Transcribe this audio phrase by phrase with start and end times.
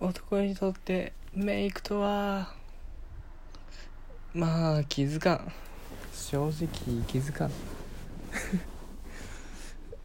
[0.00, 2.52] 男にとってメイクとは
[4.34, 5.52] まあ気づかん。
[6.12, 6.52] 正直
[7.06, 7.50] 気づかん。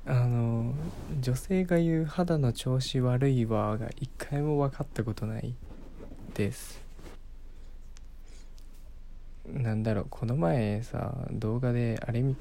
[0.05, 0.73] あの
[1.19, 5.55] 女性が言う肌の調子悪いわが一回も分かったことない。
[6.35, 6.79] です。
[9.47, 12.35] なんだろうこの前さ動画であれみ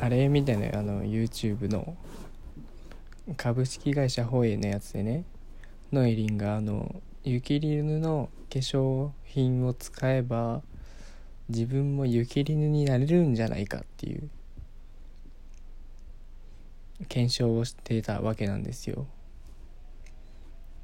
[0.00, 1.96] あれみたいなあの YouTube の
[3.36, 5.24] 株式会社ホエイのやつでね。
[5.92, 10.62] ノエリンがあの雪り犬の化粧品を使えば
[11.48, 14.28] 自分も雪り犬になれるんじゃないかっていう。
[17.08, 19.06] 検証をしてたわけなんですよ。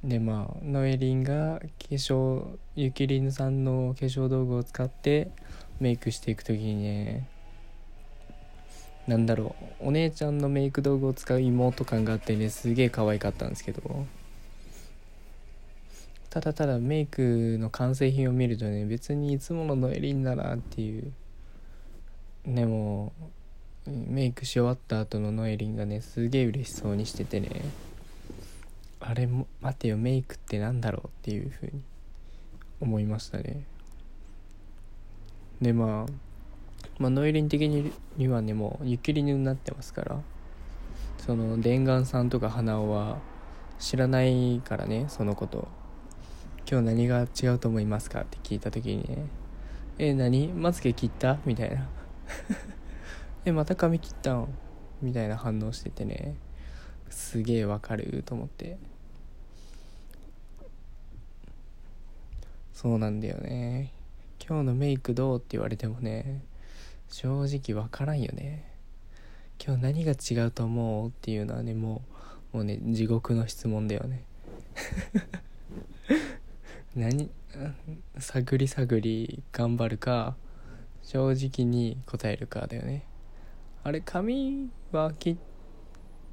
[0.05, 5.31] でまあノエリンが化粧ゆきりぬさんの化粧道具を使って
[5.79, 7.29] メイクしていく時にね
[9.07, 14.07] なんだろうお姉ちゃんのメイク道具を使う妹感があってねすげえ可愛かったんですけど。
[16.33, 21.12] ただただメイクの完成品を見るとね別にいつものノエリンだなっていう。
[22.47, 23.12] でも
[23.87, 27.61] メイクし終わった後のノエリンがねすげえ嬉しそうにしててね。
[29.01, 31.83] あれも待てよメイクってなんだろうっていうふうに
[32.81, 33.65] 思いましたね。
[35.61, 36.12] でまあ
[36.99, 37.69] まあ、ノイリン的
[38.17, 40.23] にはねもう雪りになってますから。
[41.19, 43.19] その伝願さんとか花尾は
[43.78, 45.69] 知らないからねそのこと。
[46.73, 49.27] 今日何が違うと思いますかって聞いた時にね。
[49.98, 50.48] え何？
[50.48, 51.39] まつげ切った？
[51.45, 51.87] みたいな。
[53.45, 54.48] えまた髪切ったん？
[55.03, 56.34] みたいな反応しててね。
[57.11, 58.78] すげえわかると思って。
[62.73, 63.93] そうなんだよね。
[64.43, 66.43] 今日のメイクどうって言われてもね
[67.11, 68.65] 正直わからんよね。
[69.62, 72.00] 今日何が違うと思うっていうのはねも
[72.55, 74.25] うもうね地獄の質問だよね。
[76.95, 77.31] 何
[78.19, 80.37] 探り探り頑張るか
[81.03, 83.06] 正直に答えるかだよね。
[83.83, 85.37] あれ髪は切っ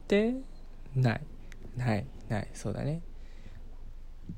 [0.07, 0.35] て
[0.95, 1.21] ない。
[1.77, 2.47] ないない。
[2.53, 3.01] そうだね。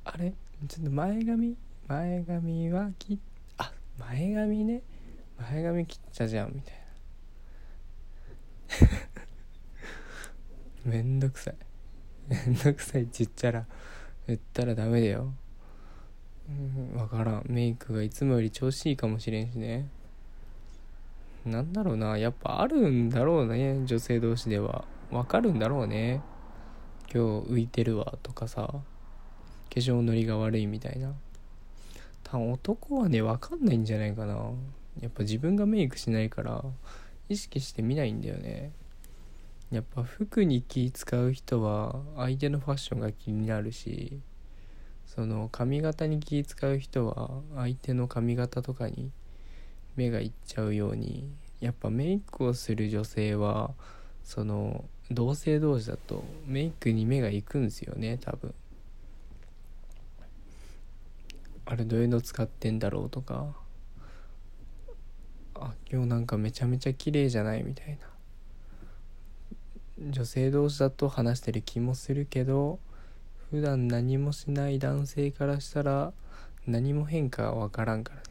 [0.03, 0.33] あれ？
[0.67, 1.57] ちょっと前髪？
[1.87, 3.19] 前髪は切っ
[3.57, 4.83] あ前髪ね。
[5.39, 6.73] 前髪切ったじゃんみたい
[10.85, 10.85] な。
[10.91, 11.55] めんどくさい。
[12.29, 13.65] めんどくさいちって言ったら
[14.27, 15.33] 言ったらダメだよ。
[16.49, 16.97] うん。
[16.97, 17.45] 分からん。
[17.47, 19.87] メイクがいつもより調子いいかもしれんしね。
[21.45, 22.17] なんだろうな。
[22.17, 23.85] やっぱあるんだろうね。
[23.85, 24.85] 女性同士では。
[25.11, 26.21] わかるんだろうね。
[27.13, 28.61] 今日浮いてるわとかさ。
[28.67, 28.83] 化
[29.69, 31.13] 粧のりが悪いみたいな。
[32.23, 34.51] 多分男はね分かんないんじゃないかな。
[34.99, 36.63] やっぱ自分がメイクしないから
[37.29, 38.71] 意識して見ないんだよね。
[39.71, 44.19] やっぱ服に気使う人は相手のファッションが気になるし。
[45.13, 49.11] その髪型に気使う人は相手の髪型とかに
[49.97, 51.29] 目がいっちゃうように
[51.59, 53.71] やっぱメイクをする女性は
[54.23, 58.53] その同性同士だとメイクに目がいくんですよね多分。
[61.65, 63.53] あれどういうの使ってんだろうとか。
[65.55, 67.99] あ今日なんかめちゃめちゃ綺麗じゃないみたい
[69.99, 70.09] な。
[70.09, 72.79] 女性同士だと話してる気もするけど
[73.51, 76.13] 普段何もしない男性からしたら
[76.65, 78.23] 何も変化は分からんからね。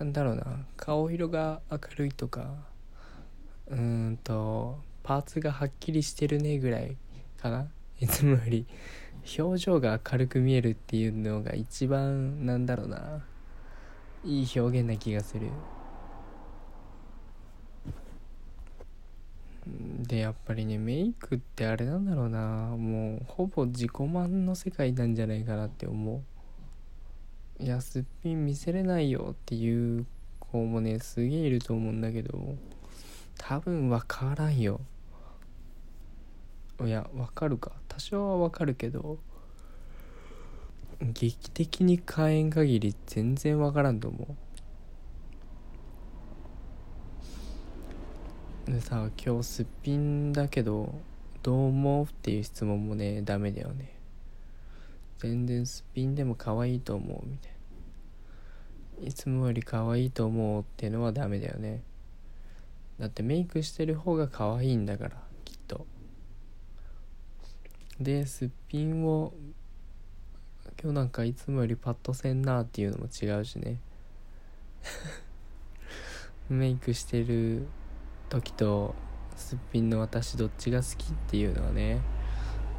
[0.00, 0.66] なんだろうな。
[0.76, 2.52] 顔色が明るいとか
[3.68, 6.96] うーんとパーツがはっきりしてるねぐらい
[7.40, 7.68] かな。
[8.00, 8.66] いつもより
[9.38, 13.24] 表情が明るく見えるっていうのが一番なんだろうな。
[14.24, 15.46] いい表現な気がする。
[20.06, 22.38] でやっぱりねメイクってあれなんだろうな。
[22.76, 26.22] もうほぼ自己満の世界なんじゃないかなって思
[27.60, 27.62] う。
[27.62, 30.06] いやすっぴん見せれないよっていう
[30.38, 32.56] 子もねすげえいると思うんだけど
[33.36, 34.80] 多分分からんよ。
[36.84, 37.72] いや分かるか。
[37.88, 39.18] 多少は分かるけど
[41.00, 44.47] 劇的に火炎限り全然分からんと思う。
[48.68, 50.94] でさ今日すっぴんだけど
[51.42, 53.94] どう思うっていう質問もねダメだよね。
[55.18, 57.52] 全然すっぴんでも可愛いと思うみたい
[59.00, 59.08] な。
[59.08, 61.82] いつもより可愛いと思うっていうのはダメだよね。
[63.00, 65.16] だってメイクしてる方が可愛いんだから
[65.46, 65.86] きっと。
[67.98, 69.32] ですっぴんを
[70.82, 73.80] 今日なんかいつもよりパッとせんなっていうのも違うしね。
[76.50, 77.66] メイクしてる
[78.28, 78.94] 時と
[79.36, 82.00] すっぴんの私どっちが好きっていうのはね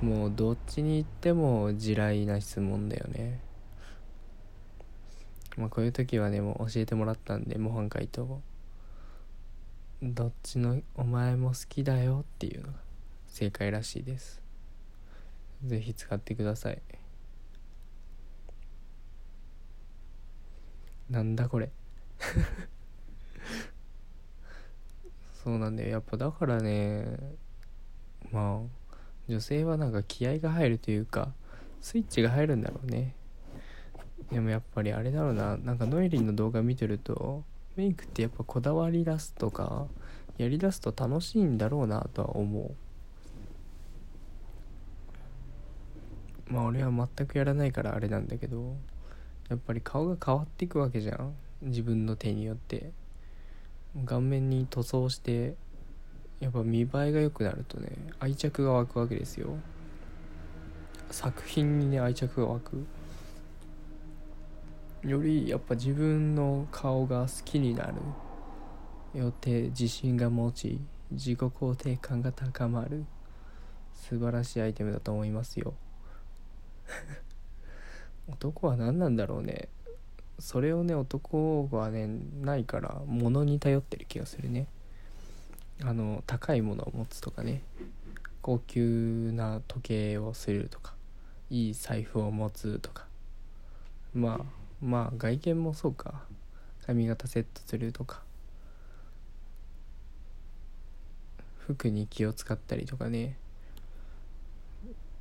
[0.01, 3.41] もうどっちに行っても地雷な質問だよね。
[5.57, 8.41] まあこういう時はねもう教えてもらったんで模範解答
[10.01, 12.73] どっちのお前も好きだよっていうのが
[13.27, 14.41] 正解らしいです。
[15.65, 16.81] 是非使ってください。
[21.09, 21.71] なんだこれ。
[25.49, 25.89] そうなんだよ。
[25.89, 27.17] やっぱだからね
[28.31, 28.93] まあ
[29.27, 31.29] 女性はなんか気合が入るというか
[31.81, 33.15] スイッチが入るんだろうね。
[34.31, 35.57] でもやっぱりあれだろうな。
[35.57, 37.43] なんかノエリンの動画見てると
[37.75, 39.87] メイクってやっぱこだわり出すとか
[40.37, 42.75] やりだすと楽しいんだろうなとは思
[46.47, 46.53] う。
[46.53, 48.75] まあ俺は全くやらないからあれなんだけど
[49.49, 51.33] やっぱり顔が変わっていくわけじゃん。
[51.63, 52.91] 自分の手によって。
[54.05, 55.55] 顔面に塗装して
[56.39, 57.89] やっぱ見栄えが良くなるとね
[58.19, 59.57] 愛着が湧くわけですよ。
[61.11, 62.85] 作品にね愛着が湧く。
[65.03, 67.93] よりやっぱ自分の顔が好きになる。
[69.19, 70.79] よって自信が持ち
[71.11, 73.05] 自己肯定感が高まる。
[73.93, 75.73] 素晴らしいアイテムだと思いますよ。
[78.27, 79.67] 男は何なんだろうね。
[80.39, 82.07] それをね男はね
[82.41, 84.67] ないから物に頼ってる気がするね。
[85.83, 87.61] あの高いものを持つとかね。
[88.41, 90.93] 高級な時計をするとか。
[91.49, 93.05] いい財布を持つとか。
[94.13, 94.45] まあ
[94.81, 96.23] まあ外見もそうか。
[96.85, 98.21] 髪型セットするとか。
[101.59, 103.35] 服に気を使ったりとかね。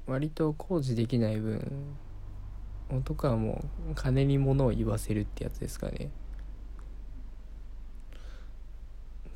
[0.06, 1.70] 割と工事できない分
[2.90, 6.11] 男はもう金に物を言わせるってやつですかね。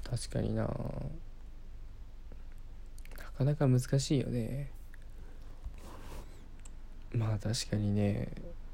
[0.09, 0.63] 確かにな。
[0.63, 0.69] な
[3.37, 4.71] かなか難しいよね。
[7.13, 8.29] まあ確かにね。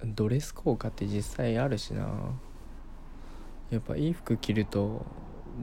[0.04, 2.08] ドレス効果って実際あるしな。
[3.70, 5.04] やっぱいい服着ると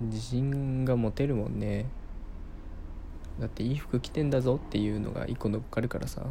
[0.04, 1.86] 自信が持てるもんね。
[3.40, 6.26] だっていい服着てんだぞっていうのが一個乗っかるからさ。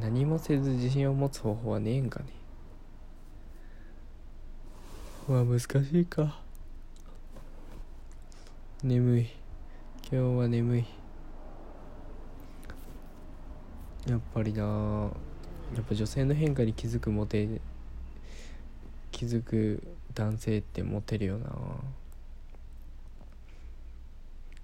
[0.00, 2.26] 何もせず自信を持つ方法はねえんかね。
[5.26, 5.66] まあ難し
[6.00, 6.38] いか。
[8.82, 9.22] 眠い。
[9.22, 10.84] 今日は眠い。
[14.06, 15.10] やっぱりな。
[15.74, 17.60] やっぱ女性の変化に気づくモテ
[19.10, 19.82] 気づく
[20.14, 21.50] 男性ってモテるよな。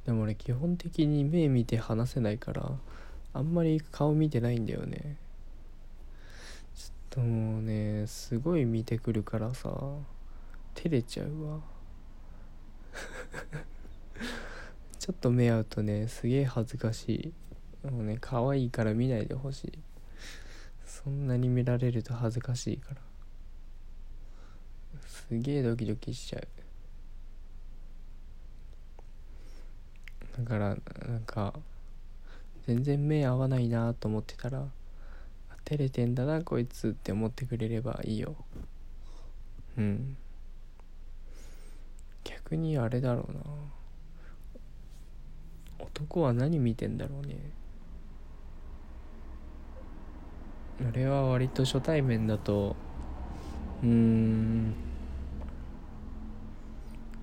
[0.04, 2.70] でも俺基本的に目見て話せないから
[3.32, 5.16] あんまり顔見てないんだよね。
[7.12, 9.68] ともうねすごい見てくるからさ
[10.74, 11.60] 照れちゃうわ。
[14.98, 17.34] ちょっと目合うとねすげえ恥ずかし
[17.84, 17.86] い。
[17.86, 19.78] もうね可愛いから見ないでほしい。
[20.86, 23.02] そんなに見られると恥ずかしいから。
[25.06, 26.48] すげえドキドキしちゃう。
[30.38, 31.52] だからなんか
[32.66, 34.66] 全然目合わないなと思ってたら
[35.72, 38.36] 照れてんだなこいつって思ってくれればいいよ。
[39.78, 40.18] うん。
[42.24, 43.40] 逆にあれだろうな。
[45.78, 47.38] 男は何見てんだろうね。
[50.90, 52.76] 俺は割と初対面だと
[53.82, 54.74] うーん、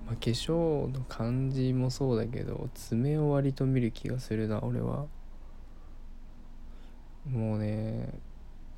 [0.06, 5.06] まあ、化粧の感じもそうだけど爪を割と見る気がするな俺は。
[7.30, 8.29] もうね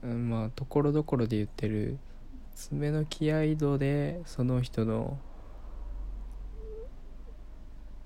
[0.03, 1.99] まあところどころで言ってる
[2.55, 5.19] 爪の気合度でその人の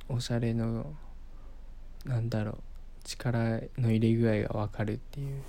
[0.08, 0.86] おしゃれの
[2.04, 2.56] なんだろう
[3.04, 5.42] 力の入れ具合が分かるっていう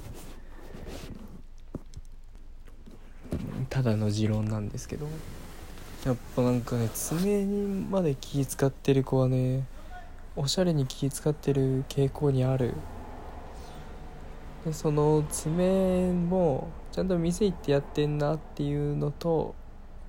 [3.69, 5.07] ただの持論なんですけど
[6.05, 9.65] やっぱなんかね爪にまで気使ってる子はね
[10.35, 12.73] おしゃれに気使ってる傾向にある。
[14.67, 19.55] でその爪もちゃんと店行ってやってんなっていうのと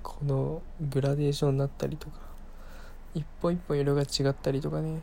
[0.03, 2.19] このグラデーションになったりとか
[3.15, 4.99] 一本一本色が違ったりとかね。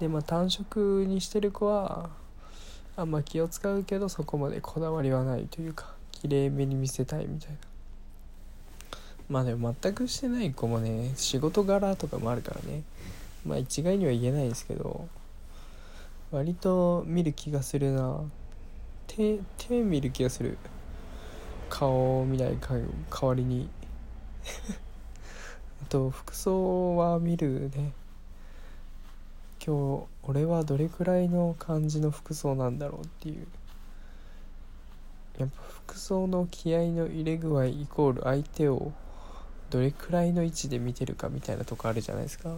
[0.00, 2.10] でまあ単色にしてる子は
[2.94, 7.56] あんま気を使うけどそこまでこだわりはないというか綺麗めに見せたいみたいな。
[9.30, 12.82] まあでも全くしてない子もね仕事柄とかもあるからね。
[13.46, 15.08] まあ一概には言えないですけど。
[16.32, 18.22] 割と見る気がするな。
[19.06, 20.56] 手手見る気がする。
[21.68, 22.74] 顔を見ないか
[23.10, 23.68] 代わりに。
[25.84, 27.92] あと服装は見るね。
[29.64, 33.46] 今日俺はどれくらいの感じの服装なんだろうっていう。
[35.38, 38.92] やっぱ服装の気合の入れ具合イコール相手を
[39.68, 42.56] どれくらいの位置で見てるかみたいなとこあるじゃないですか。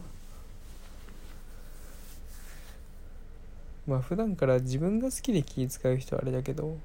[3.87, 6.77] まあ普段から自分が好きで気使う人はあれだけど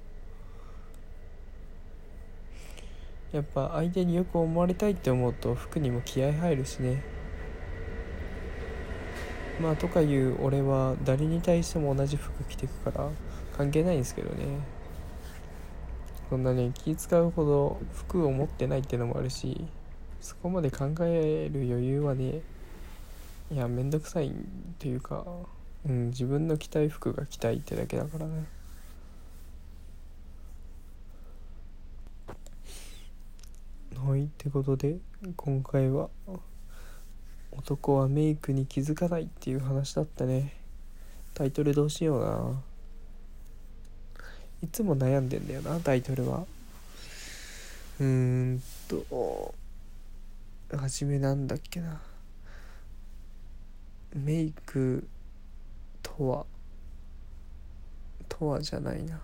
[3.31, 7.03] やっぱ相手によく思われたいって思うと服にも気合入るしね。
[9.61, 13.09] まあとかいう俺は誰に対しても同じ服着てくから
[13.55, 14.45] 関係ないんですけどね。
[16.29, 19.65] そんなね気使うほど服を持ってないってのもあるし
[20.21, 22.41] そこまで考える余裕はね
[23.51, 24.31] いやめんどくさい
[24.77, 25.25] というか、
[25.89, 28.45] うん、自分の着たい服が着たいってだけだからね。
[33.97, 34.97] はいってことで
[35.35, 36.09] 今回は
[37.51, 40.53] 男はメイクに気づかないっていう話だったね。
[41.33, 42.61] タイトルどうしような。
[44.61, 46.45] いつも悩んでんだよなタイトルは。
[47.99, 49.55] うーんと
[50.71, 51.99] 初めなんだっけな。
[54.13, 55.07] メイク
[56.19, 56.45] とは
[58.27, 59.21] とはじゃないな。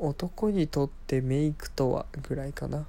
[0.00, 2.86] 男にとってメイクとはぐらいかな。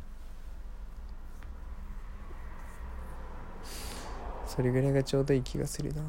[4.47, 6.01] それぐらいがちょうどいい気がするな。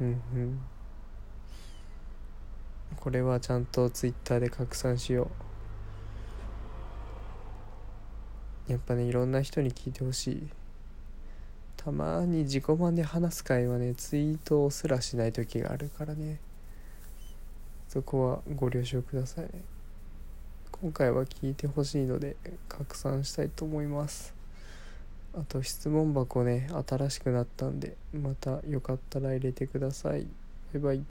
[0.00, 0.60] うんうん。
[2.96, 5.30] これはちゃんとツイッターで拡散しよ
[8.68, 8.72] う。
[8.72, 10.48] やっぱねいろんな人に聞いてほしい。
[11.78, 16.38] たまに自己満で話す会はねツイートすらしない時があるからね。
[17.88, 19.48] そこはご了承ください
[20.70, 22.36] 今回は聞いてほしいので
[22.68, 24.34] 拡散したいと思います。
[25.34, 30.26] あと質問箱ね新しくなったんでまたよかったら入れてください。
[30.74, 31.02] バイバイ。